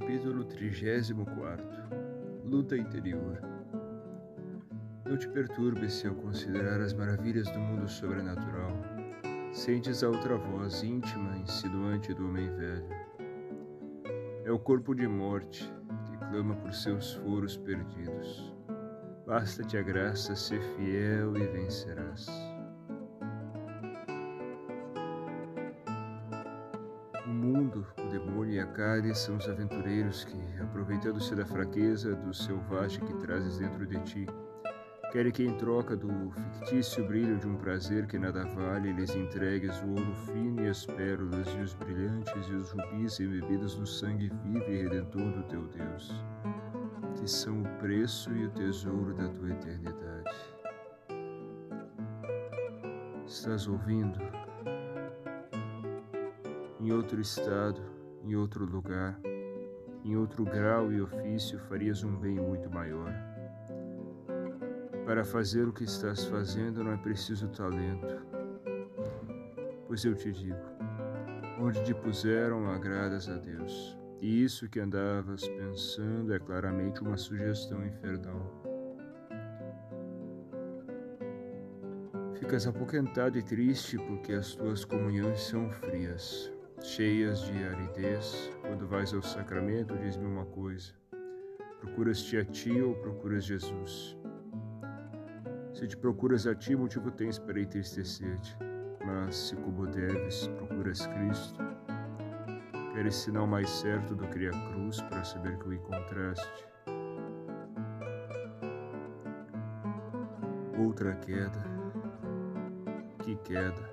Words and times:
Capítulo 0.00 0.44
34 0.44 1.66
Luta 2.46 2.74
Interior 2.74 3.38
Não 5.04 5.18
te 5.18 5.28
perturbes 5.28 5.92
se 5.92 6.06
ao 6.06 6.14
considerar 6.14 6.80
as 6.80 6.94
maravilhas 6.94 7.50
do 7.50 7.58
mundo 7.60 7.86
sobrenatural. 7.86 8.72
Sentes 9.52 10.02
a 10.02 10.08
outra 10.08 10.38
voz 10.38 10.82
íntima 10.82 11.36
insinuante 11.36 12.14
do 12.14 12.26
homem 12.26 12.48
velho. 12.56 12.88
É 14.46 14.50
o 14.50 14.58
corpo 14.58 14.94
de 14.94 15.06
morte 15.06 15.70
que 16.06 16.16
clama 16.16 16.56
por 16.56 16.72
seus 16.72 17.12
foros 17.16 17.58
perdidos. 17.58 18.54
Basta-te 19.26 19.76
a 19.76 19.82
graça 19.82 20.34
ser 20.34 20.62
fiel 20.76 21.36
e 21.36 21.46
vencerás. 21.46 22.49
Carne 28.70 29.14
são 29.14 29.36
os 29.36 29.48
aventureiros 29.48 30.24
que, 30.24 30.38
aproveitando-se 30.60 31.34
da 31.34 31.44
fraqueza 31.44 32.14
do 32.14 32.32
selvagem 32.32 33.04
que 33.04 33.14
trazes 33.14 33.58
dentro 33.58 33.86
de 33.86 33.98
ti, 34.00 34.26
querem 35.12 35.32
que 35.32 35.44
em 35.44 35.56
troca 35.56 35.96
do 35.96 36.30
fictício 36.30 37.06
brilho 37.06 37.38
de 37.38 37.46
um 37.46 37.56
prazer 37.56 38.06
que 38.06 38.18
nada 38.18 38.44
vale, 38.44 38.92
lhes 38.92 39.14
entregues 39.14 39.80
o 39.82 39.90
ouro 39.90 40.14
fino 40.26 40.64
e 40.64 40.68
as 40.68 40.86
pérolas 40.86 41.48
e 41.48 41.60
os 41.60 41.74
brilhantes 41.74 42.48
e 42.48 42.54
os 42.54 42.70
rubis 42.70 43.20
embebidos 43.20 43.76
no 43.76 43.86
sangue 43.86 44.30
vivo 44.44 44.70
e 44.70 44.82
redentor 44.82 45.32
do 45.32 45.42
teu 45.44 45.62
Deus, 45.68 46.24
que 47.16 47.28
são 47.28 47.62
o 47.62 47.68
preço 47.78 48.32
e 48.34 48.46
o 48.46 48.50
tesouro 48.50 49.14
da 49.14 49.28
tua 49.28 49.50
eternidade. 49.50 50.30
Estás 53.26 53.66
ouvindo? 53.68 54.18
em 56.80 56.92
outro 56.92 57.20
estado, 57.20 57.82
em 58.22 58.34
outro 58.34 58.64
lugar, 58.64 59.18
em 60.04 60.16
outro 60.16 60.44
grau 60.44 60.92
e 60.92 61.00
ofício, 61.00 61.58
farias 61.58 62.02
um 62.02 62.16
bem 62.16 62.36
muito 62.36 62.70
maior. 62.70 63.12
Para 65.04 65.24
fazer 65.24 65.66
o 65.66 65.72
que 65.72 65.84
estás 65.84 66.24
fazendo 66.24 66.84
não 66.84 66.92
é 66.92 66.96
preciso 66.96 67.48
talento. 67.48 68.26
Pois 69.86 70.04
eu 70.04 70.14
te 70.14 70.32
digo: 70.32 70.60
onde 71.58 71.82
te 71.82 71.94
puseram, 71.94 72.70
agradas 72.70 73.28
a 73.28 73.36
Deus. 73.36 73.98
E 74.20 74.44
isso 74.44 74.68
que 74.68 74.78
andavas 74.78 75.48
pensando 75.48 76.34
é 76.34 76.38
claramente 76.38 77.00
uma 77.00 77.16
sugestão 77.16 77.84
infernal. 77.84 78.60
Ficas 82.34 82.66
apoquentado 82.66 83.38
e 83.38 83.42
triste 83.42 83.96
porque 83.96 84.32
as 84.32 84.54
tuas 84.54 84.84
comunhões 84.84 85.40
são 85.40 85.70
frias 85.70 86.52
cheias 86.82 87.40
de 87.42 87.64
aridez, 87.64 88.50
quando 88.60 88.86
vais 88.86 89.12
ao 89.12 89.22
sacramento, 89.22 89.96
diz-me 89.98 90.26
uma 90.26 90.46
coisa: 90.46 90.92
procuras-te 91.80 92.36
a 92.38 92.44
ti 92.44 92.80
ou 92.80 92.94
procuras 92.94 93.44
Jesus? 93.44 94.16
Se 95.72 95.86
te 95.86 95.96
procuras 95.96 96.46
a 96.46 96.54
ti, 96.54 96.74
motivo 96.76 97.10
tens 97.10 97.38
para 97.38 97.60
entristecer-te, 97.60 98.56
mas 99.04 99.36
se 99.36 99.56
como 99.56 99.86
deves, 99.86 100.48
procuras 100.48 101.06
Cristo, 101.06 101.60
queres 102.92 103.14
sinal 103.14 103.46
mais 103.46 103.70
certo 103.70 104.14
do 104.14 104.26
que 104.28 104.46
a 104.46 104.50
cruz 104.50 105.00
para 105.02 105.24
saber 105.24 105.58
que 105.58 105.68
o 105.68 105.72
encontraste. 105.72 106.66
Outra 110.78 111.14
queda, 111.16 111.64
que 113.22 113.36
queda, 113.36 113.90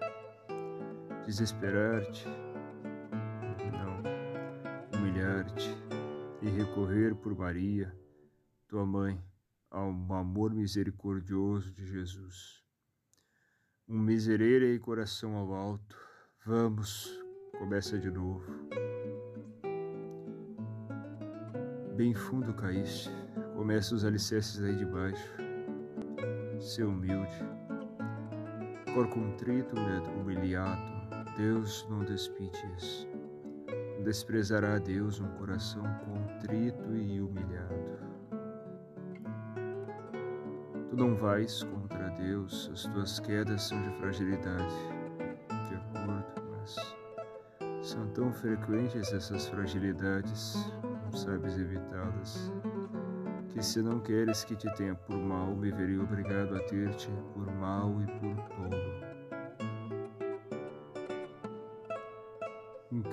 desesperar-te, 1.25 2.27
humilhar-te 5.07 5.69
e 6.41 6.49
recorrer 6.49 7.15
por 7.15 7.33
Maria, 7.35 7.95
tua 8.67 8.85
mãe, 8.85 9.17
ao 9.71 9.89
amor 9.89 10.53
misericordioso 10.53 11.71
de 11.71 11.85
Jesus. 11.85 12.61
Um 13.87 13.99
miserere 13.99 14.73
e 14.73 14.79
coração 14.79 15.35
ao 15.35 15.53
alto. 15.53 15.97
Vamos, 16.45 17.09
começa 17.57 17.97
de 17.97 18.11
novo. 18.11 18.51
Bem 21.95 22.13
fundo 22.13 22.53
caíste, 22.53 23.09
começa 23.55 23.95
os 23.95 24.03
alicerces 24.03 24.61
aí 24.61 24.75
de 24.75 24.85
baixo. 24.85 25.33
Ser 26.59 26.83
humilde. 26.83 27.37
Cor 28.93 29.07
contrito, 29.09 29.73
humilhado, 30.19 30.91
Deus 31.37 31.87
não 31.89 32.03
despides 32.03 33.07
desprezará 34.07 34.75
a 34.75 34.79
Deus 34.79 35.19
um 35.19 35.27
coração 35.31 35.83
contrito 36.05 36.95
e 36.95 37.19
humilhado. 37.19 37.99
Tu 40.89 40.95
não 40.95 41.13
vais 41.13 41.61
contra 41.63 42.11
Deus, 42.11 42.69
as 42.71 42.83
tuas 42.83 43.19
quedas 43.19 43.63
são 43.63 43.81
de 43.81 43.89
fragilidade, 43.97 44.73
de 45.67 45.75
acordo, 45.75 46.41
mas 46.57 46.95
são 47.85 48.07
tão 48.13 48.31
frequentes 48.31 49.11
essas 49.11 49.45
fragilidades, 49.49 50.55
não 51.03 51.11
sabes 51.11 51.57
evitá-las, 51.57 52.49
que 53.49 53.61
se 53.61 53.81
não 53.81 53.99
queres 53.99 54.45
que 54.45 54.55
te 54.55 54.73
tenha 54.75 54.95
por 54.95 55.17
mal, 55.17 55.53
me 55.53 55.69
veria 55.69 56.01
obrigado 56.01 56.55
a 56.55 56.59
ter-te 56.61 57.09
por 57.33 57.53
mal 57.55 57.93
e 58.01 58.05
por 58.05 58.35
tolo. 58.55 58.86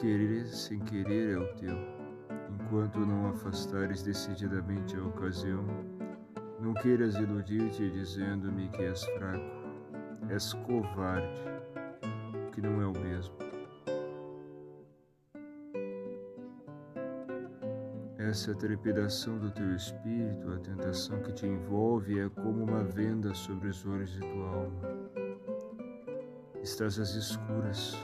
Querer 0.05 0.47
sem 0.49 0.79
querer 0.81 1.33
é 1.33 1.39
o 1.39 1.55
teu. 1.55 1.75
Enquanto 2.53 2.99
não 2.99 3.31
afastares 3.31 4.03
decididamente 4.03 4.95
a 4.97 5.03
ocasião, 5.03 5.65
não 6.61 6.75
queiras 6.75 7.15
iludir-te 7.15 7.91
dizendo-me 7.91 8.69
que 8.69 8.83
és 8.83 9.03
fraco. 9.03 9.65
És 10.29 10.53
covarde, 10.53 11.41
que 12.53 12.61
não 12.61 12.83
é 12.83 12.87
o 12.87 12.93
mesmo. 12.93 13.35
Essa 18.19 18.55
trepidação 18.55 19.39
do 19.39 19.51
teu 19.53 19.75
espírito, 19.75 20.53
a 20.53 20.59
tentação 20.59 21.19
que 21.23 21.33
te 21.33 21.47
envolve, 21.47 22.21
é 22.21 22.29
como 22.29 22.63
uma 22.63 22.85
venda 22.85 23.33
sobre 23.33 23.69
os 23.69 23.87
olhos 23.87 24.13
de 24.13 24.21
tua 24.21 24.49
alma. 24.49 24.81
Estás 26.63 26.99
às 26.99 27.15
escuras, 27.15 27.97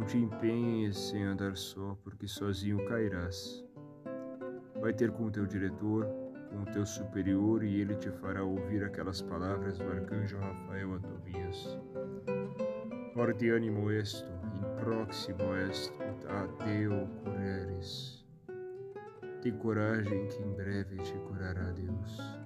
não 0.00 0.06
te 0.06 0.16
empenhes 0.16 1.12
em 1.12 1.24
andar 1.24 1.54
só, 1.54 1.94
porque 2.02 2.26
sozinho 2.26 2.82
cairás. 2.86 3.62
Vai 4.80 4.94
ter 4.94 5.10
com 5.10 5.26
o 5.26 5.30
teu 5.30 5.44
diretor, 5.44 6.06
com 6.48 6.62
o 6.62 6.64
teu 6.72 6.86
superior, 6.86 7.62
e 7.62 7.82
ele 7.82 7.94
te 7.96 8.10
fará 8.10 8.42
ouvir 8.42 8.82
aquelas 8.82 9.20
palavras 9.20 9.76
do 9.76 9.84
arcanjo 9.84 10.38
Rafael 10.38 10.94
a 10.94 10.98
Tobias. 11.00 11.78
Forte 13.12 13.50
ânimo 13.50 13.90
esto, 13.90 14.32
in 14.54 14.82
proximo 14.82 15.54
est, 15.68 15.92
a 16.30 16.46
Deo 16.64 17.06
cureres. 17.22 18.24
Tem 19.42 19.52
coragem 19.58 20.28
que 20.28 20.42
em 20.42 20.52
breve 20.54 20.96
te 20.96 21.12
curará 21.28 21.72
Deus. 21.72 22.38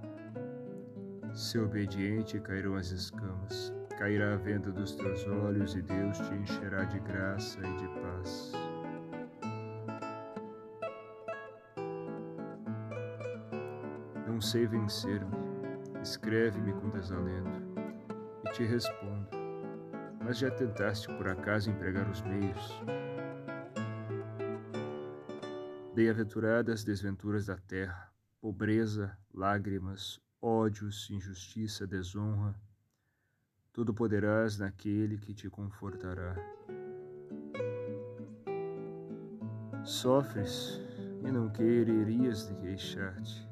Se 1.33 1.57
obediente 1.61 2.41
cairão 2.41 2.75
as 2.75 2.91
escamas 2.91 3.73
cairá 3.99 4.34
a 4.34 4.37
venda 4.37 4.71
dos 4.72 4.94
teus 4.97 5.27
olhos 5.27 5.75
e 5.75 5.82
Deus 5.82 6.19
te 6.19 6.34
encherá 6.34 6.84
de 6.84 6.99
graça 7.00 7.60
e 7.60 7.77
de 7.77 7.88
paz. 8.00 8.53
Não 14.27 14.41
sei 14.41 14.66
vencer-me, 14.66 15.37
escreve-me 16.03 16.72
com 16.72 16.91
desalento 16.91 17.62
e 18.44 18.53
te 18.53 18.65
respondo. 18.65 19.28
Mas 20.25 20.38
já 20.38 20.50
tentaste 20.50 21.06
por 21.16 21.28
acaso 21.28 21.71
empregar 21.71 22.09
os 22.11 22.22
meios? 22.22 22.82
Bem-aventuradas 25.94 26.82
desventuras 26.82 27.47
da 27.47 27.56
terra, 27.56 28.11
pobreza, 28.40 29.17
lágrimas, 29.32 30.19
ódios, 30.43 31.08
injustiça, 31.11 31.87
desonra, 31.87 32.58
tudo 33.75 33.93
poderás 33.93 34.56
naquele 34.56 35.19
que 35.19 35.35
te 35.35 35.50
confortará. 35.50 36.37
Sofres 39.82 40.81
e 41.25 41.31
não 41.31 41.49
quererias 41.49 42.47
de 42.47 42.55
queixar-te. 42.55 43.49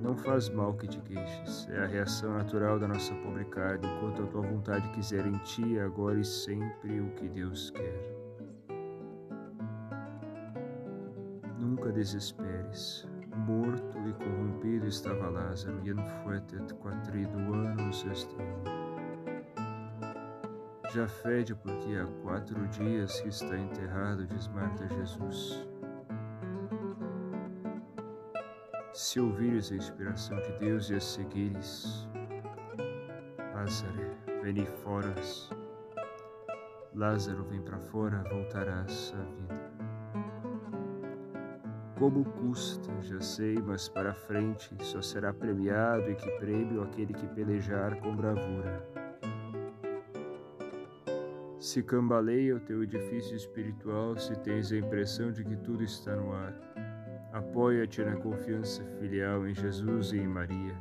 Não 0.00 0.16
faz 0.16 0.48
mal 0.48 0.74
que 0.74 0.88
te 0.88 1.00
queixes, 1.00 1.68
é 1.70 1.78
a 1.78 1.86
reação 1.86 2.34
natural 2.34 2.78
da 2.80 2.88
nossa 2.88 3.14
pobre 3.16 3.44
carne, 3.44 3.86
enquanto 3.86 4.24
a 4.24 4.26
tua 4.26 4.42
vontade 4.42 4.88
quiser 4.90 5.24
em 5.26 5.38
ti, 5.38 5.78
agora 5.78 6.18
e 6.18 6.24
sempre 6.24 7.00
o 7.00 7.10
que 7.14 7.28
Deus 7.28 7.70
quer. 7.70 8.14
Nunca 11.56 11.92
desesperes. 11.92 13.06
Morto 13.46 13.96
e 14.08 14.12
corrompido 14.14 14.86
estava 14.86 15.28
Lázaro, 15.28 15.80
e 15.84 15.90
anfuetet 15.90 16.74
quatrido 16.74 17.38
anos 17.54 18.04
extremo 18.04 18.87
já 20.92 21.06
fede 21.06 21.54
porque 21.54 21.96
há 21.96 22.06
quatro 22.22 22.66
dias 22.68 23.20
que 23.20 23.28
está 23.28 23.56
enterrado, 23.58 24.26
diz 24.26 24.48
Marta 24.48 24.88
Jesus. 24.88 25.66
Se 28.94 29.20
ouvires 29.20 29.70
a 29.70 29.76
inspiração 29.76 30.40
de 30.42 30.52
Deus 30.58 30.88
e 30.90 30.94
a 30.94 31.00
seguires, 31.00 32.08
Lázaro, 33.54 34.16
veni 34.42 34.64
foras. 34.64 35.50
Lázaro, 36.94 37.44
vem 37.44 37.60
para 37.60 37.78
fora, 37.78 38.24
voltarás 38.30 39.14
à 39.14 39.22
vida. 39.34 39.68
Como 41.98 42.24
custa, 42.24 42.90
já 43.02 43.20
sei, 43.20 43.56
mas 43.60 43.88
para 43.88 44.14
frente 44.14 44.74
só 44.80 45.02
será 45.02 45.34
premiado 45.34 46.10
e 46.10 46.14
que 46.14 46.30
prêmio 46.38 46.82
aquele 46.82 47.12
que 47.12 47.26
pelejar 47.28 48.00
com 48.00 48.16
bravura. 48.16 49.07
Se 51.58 51.82
cambaleia 51.82 52.54
o 52.54 52.60
teu 52.60 52.84
edifício 52.84 53.34
espiritual, 53.34 54.16
se 54.16 54.32
tens 54.40 54.70
a 54.70 54.76
impressão 54.76 55.32
de 55.32 55.44
que 55.44 55.56
tudo 55.56 55.82
está 55.82 56.14
no 56.14 56.32
ar, 56.32 56.54
apoia-te 57.32 58.00
na 58.04 58.14
confiança 58.14 58.84
filial 59.00 59.44
em 59.44 59.52
Jesus 59.52 60.12
e 60.12 60.18
em 60.18 60.28
Maria, 60.28 60.76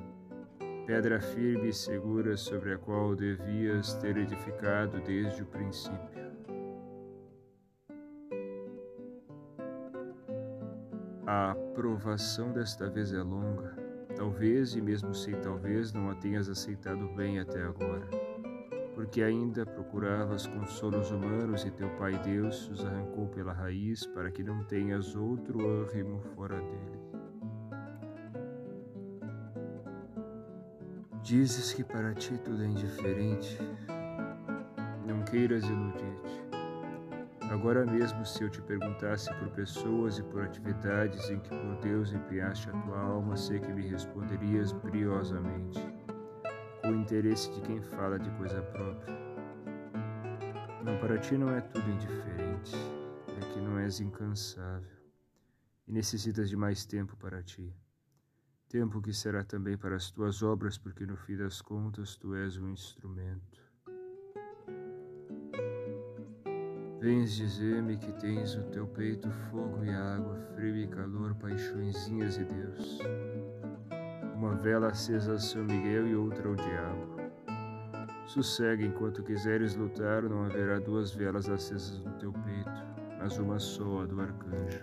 pedra 0.86 1.20
firme 1.20 1.70
e 1.70 1.74
segura 1.74 2.38
sobre 2.38 2.74
a 2.74 2.78
qual 2.78 3.16
devias 3.16 3.96
ter 3.96 4.18
edificado 4.18 5.02
desde 5.02 5.42
o 5.42 5.48
princípio. 5.48 6.28
A 11.26 11.52
aprovação 11.52 12.54
desta 12.54 12.88
vez 12.88 13.12
é 13.12 13.22
longa. 13.22 13.76
Talvez, 14.16 14.76
e 14.76 14.82
mesmo 14.82 15.14
sem 15.14 15.36
talvez, 15.42 15.92
não 15.92 16.10
a 16.10 16.16
tenhas 16.16 16.48
aceitado 16.50 17.08
bem 17.16 17.40
até 17.40 17.62
agora, 17.62 18.08
porque 18.98 19.22
ainda 19.22 19.64
procuravas 19.64 20.48
consolos 20.48 21.12
humanos 21.12 21.64
e 21.64 21.70
teu 21.70 21.88
Pai 21.98 22.20
Deus 22.24 22.68
os 22.68 22.84
arrancou 22.84 23.28
pela 23.28 23.54
raiz 23.54 24.08
para 24.08 24.32
que 24.32 24.42
não 24.42 24.64
tenhas 24.64 25.16
outro 25.16 25.88
ânimo 25.88 26.20
fora 26.34 26.56
dele. 26.60 27.00
Dizes 31.22 31.74
que 31.74 31.84
para 31.84 32.16
ti 32.16 32.40
tudo 32.44 32.64
é 32.64 32.66
indiferente. 32.66 33.60
Não 35.06 35.22
queiras 35.22 35.64
iludir-te. 35.64 36.48
Agora 37.52 37.86
mesmo, 37.86 38.26
se 38.26 38.42
eu 38.42 38.50
te 38.50 38.64
perguntasse 38.64 39.32
por 39.36 39.50
pessoas 39.50 40.18
e 40.18 40.24
por 40.24 40.42
atividades 40.42 41.30
em 41.30 41.40
que 41.40 41.50
por 41.50 41.76
Deus 41.84 42.12
empenhaste 42.14 42.68
a 42.72 42.74
tua 42.74 43.00
alma, 43.00 43.38
sei 43.38 43.60
que 43.60 43.72
me 43.72 43.88
responderias 43.88 44.72
briosamente, 44.72 45.80
o 46.90 46.96
interesse 46.96 47.52
de 47.52 47.62
quem 47.62 47.82
fala 47.82 48.18
de 48.18 48.30
coisa 48.32 48.62
própria. 48.62 49.16
Não, 50.84 50.98
para 51.00 51.18
ti 51.18 51.38
não 51.38 51.50
é 51.50 51.60
tudo 51.60 51.90
indiferente, 51.90 52.76
é 53.28 53.54
que 53.54 53.60
não 53.60 53.78
és 53.78 54.00
incansável 54.00 54.98
e 55.88 55.92
necessitas 55.92 56.50
de 56.50 56.56
mais 56.56 56.86
tempo 56.86 57.16
para 57.18 57.44
ti. 57.44 57.74
Tempo 58.70 59.02
que 59.02 59.14
será 59.14 59.44
também 59.44 59.78
para 59.78 59.96
as 59.96 60.12
tuas 60.12 60.44
obras, 60.44 60.78
porque 60.78 61.06
no 61.06 61.16
fim 61.16 61.38
das 61.38 61.62
contas 61.62 62.16
tu 62.18 62.36
és 62.36 62.58
um 62.58 62.70
instrumento. 62.70 63.66
Vens 67.00 67.36
dizer-me 67.36 67.98
que 67.98 68.12
tens 68.14 68.56
o 68.56 68.64
teu 68.72 68.88
peito 68.88 69.30
fogo 69.50 69.84
e 69.86 69.90
água, 69.90 70.36
frio 70.56 70.76
e 70.76 70.88
calor, 70.88 71.36
paixõezinhas 71.36 72.38
e 72.38 72.44
Deus. 72.44 73.00
Uma 74.48 74.56
vela 74.56 74.88
acesa 74.88 75.34
a 75.34 75.40
São 75.40 75.62
Miguel 75.66 76.08
e 76.08 76.16
outra 76.16 76.48
ao 76.48 76.56
diabo. 76.56 77.18
Sossega 78.26 78.82
enquanto 78.82 79.22
quiseres 79.22 79.76
lutar, 79.76 80.24
não 80.24 80.46
haverá 80.46 80.80
duas 80.80 81.12
velas 81.12 81.50
acesas 81.50 82.00
no 82.00 82.14
teu 82.14 82.32
peito, 82.32 82.86
mas 83.20 83.38
uma 83.40 83.60
só, 83.60 84.04
a 84.04 84.06
do 84.06 84.22
arcanjo. 84.22 84.80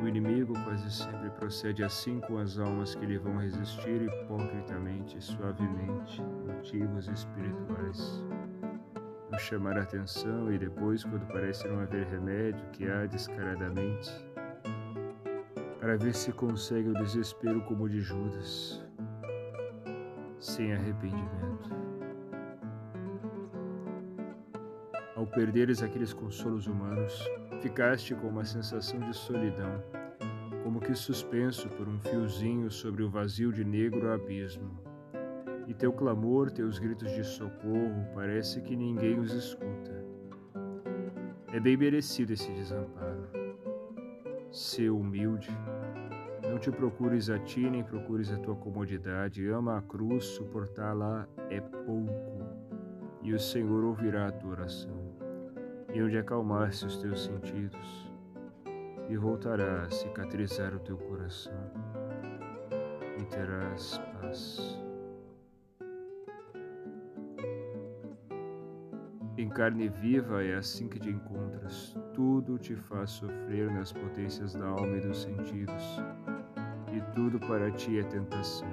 O 0.00 0.06
inimigo 0.06 0.54
quase 0.62 0.92
sempre 0.92 1.28
procede 1.30 1.82
assim 1.82 2.20
com 2.20 2.38
as 2.38 2.56
almas 2.56 2.94
que 2.94 3.04
lhe 3.04 3.18
vão 3.18 3.36
resistir 3.38 4.02
hipocritamente 4.02 5.20
suavemente, 5.20 6.22
motivos 6.46 7.08
espirituais. 7.08 8.22
Chamar 9.40 9.78
a 9.78 9.82
atenção 9.82 10.52
e 10.52 10.58
depois, 10.58 11.02
quando 11.02 11.26
parece 11.26 11.66
não 11.66 11.80
haver 11.80 12.06
remédio, 12.06 12.64
que 12.72 12.88
há 12.88 13.06
descaradamente, 13.06 14.10
para 15.80 15.96
ver 15.96 16.14
se 16.14 16.32
consegue 16.32 16.90
o 16.90 16.94
desespero 16.94 17.60
como 17.62 17.84
o 17.84 17.88
de 17.88 18.00
Judas, 18.00 18.84
sem 20.38 20.72
arrependimento. 20.72 21.70
Ao 25.16 25.26
perderes 25.26 25.82
aqueles 25.82 26.12
consolos 26.12 26.66
humanos, 26.66 27.28
Ficaste 27.60 28.14
com 28.14 28.28
uma 28.28 28.42
sensação 28.42 28.98
de 29.00 29.14
solidão, 29.14 29.84
como 30.64 30.80
que 30.80 30.94
suspenso 30.94 31.68
por 31.68 31.86
um 31.86 32.00
fiozinho 32.00 32.70
sobre 32.70 33.02
o 33.02 33.10
vazio 33.10 33.52
de 33.52 33.62
negro 33.62 34.10
abismo. 34.10 34.89
E 35.70 35.74
teu 35.74 35.92
clamor, 35.92 36.50
teus 36.50 36.80
gritos 36.80 37.12
de 37.12 37.22
socorro, 37.22 38.04
parece 38.12 38.60
que 38.60 38.74
ninguém 38.74 39.20
os 39.20 39.32
escuta. 39.32 40.04
É 41.52 41.60
bem 41.60 41.76
merecido 41.76 42.32
esse 42.32 42.50
desamparo. 42.50 43.28
Sê 44.50 44.90
humilde. 44.90 45.56
Não 46.42 46.58
te 46.58 46.72
procures 46.72 47.30
a 47.30 47.38
ti, 47.38 47.70
nem 47.70 47.84
procures 47.84 48.32
a 48.32 48.38
tua 48.38 48.56
comodidade. 48.56 49.46
Ama 49.46 49.78
a 49.78 49.82
cruz, 49.82 50.24
suportá-la 50.24 51.28
é 51.48 51.60
pouco. 51.60 52.42
E 53.22 53.32
o 53.32 53.38
Senhor 53.38 53.84
ouvirá 53.84 54.26
a 54.26 54.32
tua 54.32 54.50
oração 54.50 54.98
e 55.94 56.02
onde 56.02 56.18
acalmar-se 56.18 56.84
os 56.84 56.96
teus 56.96 57.24
sentidos, 57.24 58.10
e 59.08 59.16
voltará 59.16 59.82
a 59.82 59.90
cicatrizar 59.90 60.74
o 60.74 60.80
teu 60.80 60.96
coração, 60.96 61.52
e 63.20 63.24
terás 63.24 64.00
paz. 64.20 64.89
Em 69.40 69.48
carne 69.48 69.88
viva 69.88 70.44
é 70.44 70.56
assim 70.56 70.86
que 70.86 70.98
te 70.98 71.08
encontras, 71.08 71.96
tudo 72.12 72.58
te 72.58 72.76
faz 72.76 73.08
sofrer 73.08 73.70
nas 73.72 73.90
potências 73.90 74.52
da 74.52 74.66
alma 74.66 74.98
e 74.98 75.00
dos 75.00 75.22
sentidos, 75.22 75.98
e 76.92 77.00
tudo 77.14 77.40
para 77.40 77.70
ti 77.70 77.98
é 77.98 78.02
tentação. 78.02 78.68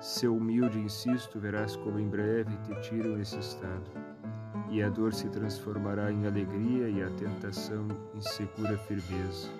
Seu 0.00 0.36
humilde 0.36 0.78
insisto, 0.78 1.40
verás 1.40 1.74
como 1.74 1.98
em 1.98 2.08
breve 2.08 2.56
te 2.58 2.88
tiram 2.88 3.20
esse 3.20 3.36
estado 3.36 3.90
e 4.70 4.80
a 4.80 4.88
dor 4.88 5.12
se 5.12 5.28
transformará 5.28 6.12
em 6.12 6.24
alegria 6.24 6.88
e 6.88 7.02
a 7.02 7.10
tentação 7.10 7.88
em 8.14 8.20
segura 8.20 8.78
firmeza. 8.78 9.50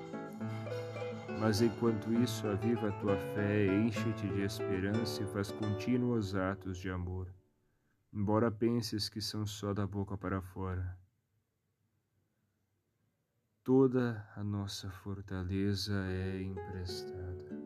Mas 1.40 1.60
enquanto 1.60 2.12
isso, 2.12 2.46
aviva 2.46 2.86
a 2.86 2.92
tua 2.92 3.16
fé, 3.34 3.66
enche-te 3.66 4.28
de 4.28 4.42
esperança 4.42 5.24
e 5.24 5.26
faz 5.26 5.50
contínuos 5.50 6.36
atos 6.36 6.78
de 6.78 6.88
amor, 6.88 7.26
embora 8.12 8.50
penses 8.50 9.08
que 9.08 9.20
são 9.20 9.46
só 9.46 9.72
da 9.72 9.86
boca 9.86 10.16
para 10.16 10.40
fora. 10.42 10.98
Toda 13.64 14.28
a 14.36 14.42
nossa 14.42 14.90
fortaleza 14.90 15.94
é 16.08 16.42
emprestada. 16.42 17.62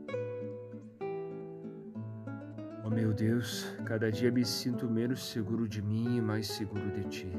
Oh 2.84 2.90
meu 2.90 3.12
Deus, 3.12 3.64
cada 3.84 4.12
dia 4.12 4.30
me 4.30 4.44
sinto 4.44 4.88
menos 4.88 5.28
seguro 5.30 5.66
de 5.66 5.82
mim 5.82 6.18
e 6.18 6.20
mais 6.20 6.46
seguro 6.46 6.90
de 6.92 7.04
ti. 7.08 7.32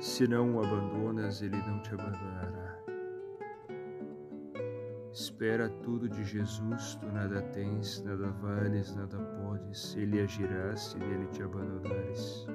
Se 0.00 0.26
não 0.26 0.56
o 0.56 0.60
abandonas, 0.62 1.40
ele 1.40 1.56
não 1.56 1.80
te 1.80 1.94
abandonará. 1.94 2.55
Espera 5.16 5.70
tudo 5.82 6.10
de 6.10 6.22
Jesus, 6.24 6.94
tu 6.96 7.06
nada 7.06 7.40
tens, 7.40 8.02
nada 8.02 8.30
vales, 8.32 8.94
nada 8.94 9.16
podes, 9.16 9.96
ele 9.96 10.20
agirá 10.20 10.76
se 10.76 10.98
nele 10.98 11.26
te 11.28 11.42
abandonares. 11.42 12.46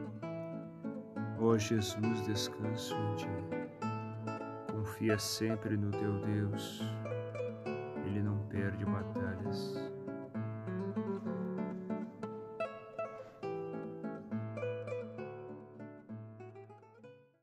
Ó 1.39 1.57
Jesus, 1.57 2.21
descanso 2.27 2.95
em 2.95 3.15
ti. 3.15 3.27
Confia 4.71 5.17
sempre 5.17 5.75
no 5.75 5.89
teu 5.89 6.21
Deus, 6.21 6.83
ele 8.05 8.21
não 8.21 8.37
perde 8.45 8.85
batalhas. 8.85 9.90